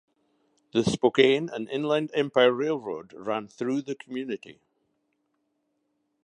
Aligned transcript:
The 0.73 0.81
Spokane 0.81 1.47
and 1.53 1.69
Inland 1.69 2.09
Empire 2.15 2.51
Railroad 2.51 3.13
ran 3.13 3.47
through 3.47 3.83
the 3.83 3.93
community. 3.93 4.59